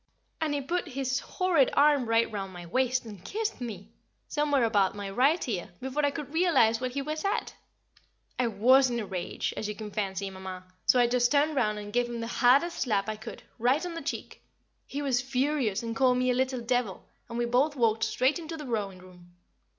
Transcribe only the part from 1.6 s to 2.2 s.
arm